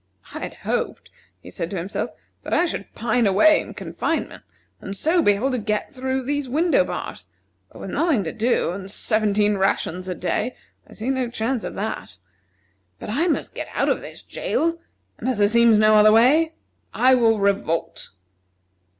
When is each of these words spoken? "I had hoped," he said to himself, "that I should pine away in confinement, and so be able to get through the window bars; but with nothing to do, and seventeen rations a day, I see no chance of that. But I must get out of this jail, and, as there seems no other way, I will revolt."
"I 0.33 0.39
had 0.39 0.53
hoped," 0.65 1.11
he 1.43 1.51
said 1.51 1.69
to 1.69 1.77
himself, 1.77 2.09
"that 2.41 2.55
I 2.55 2.65
should 2.65 2.91
pine 2.95 3.27
away 3.27 3.61
in 3.61 3.75
confinement, 3.75 4.41
and 4.79 4.97
so 4.97 5.21
be 5.21 5.33
able 5.33 5.51
to 5.51 5.59
get 5.59 5.93
through 5.93 6.23
the 6.23 6.47
window 6.47 6.83
bars; 6.83 7.27
but 7.71 7.81
with 7.81 7.91
nothing 7.91 8.23
to 8.23 8.31
do, 8.31 8.71
and 8.71 8.89
seventeen 8.89 9.59
rations 9.59 10.09
a 10.09 10.15
day, 10.15 10.55
I 10.87 10.93
see 10.93 11.11
no 11.11 11.29
chance 11.29 11.63
of 11.63 11.75
that. 11.75 12.17
But 12.97 13.11
I 13.11 13.27
must 13.27 13.53
get 13.53 13.67
out 13.75 13.89
of 13.89 14.01
this 14.01 14.23
jail, 14.23 14.79
and, 15.19 15.29
as 15.29 15.37
there 15.37 15.47
seems 15.47 15.77
no 15.77 15.93
other 15.93 16.11
way, 16.11 16.55
I 16.95 17.13
will 17.13 17.37
revolt." 17.39 18.09